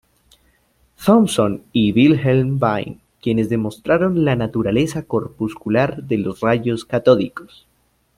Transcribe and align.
Thomson 1.05 1.61
y 1.73 1.91
Wilhelm 1.91 2.57
Wien, 2.59 2.99
quienes 3.21 3.49
demostraron 3.49 4.25
la 4.25 4.35
naturaleza 4.35 5.03
corpuscular 5.03 5.97
de 6.01 6.17
los 6.17 6.39
rayos 6.41 6.85
catódicos. 6.85 7.67